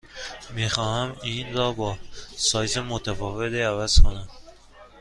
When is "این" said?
1.23-1.53